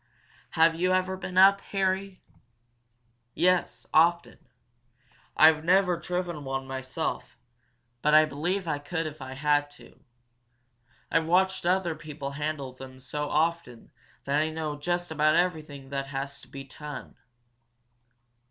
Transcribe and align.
"Have 0.57 0.73
you 0.73 0.93
ever 0.93 1.15
been 1.15 1.37
up, 1.37 1.61
Harry?" 1.61 2.23
"Yes, 3.35 3.85
often. 3.93 4.39
I've 5.37 5.63
never 5.63 5.95
driven 5.95 6.43
one 6.43 6.65
myself, 6.65 7.37
but 8.01 8.15
I 8.15 8.25
believe 8.25 8.67
I 8.67 8.79
could 8.79 9.05
if 9.05 9.21
I 9.21 9.33
had 9.35 9.69
to. 9.77 10.03
I've 11.11 11.27
watched 11.27 11.67
other 11.67 11.93
people 11.93 12.31
handle 12.31 12.73
them 12.73 12.99
so 12.99 13.29
often 13.29 13.91
that 14.23 14.41
I 14.41 14.49
know 14.49 14.75
just 14.75 15.11
about 15.11 15.35
everything 15.35 15.89
that 15.91 16.07
has 16.07 16.41
to 16.41 16.47
be 16.47 16.63
done. 16.63 17.15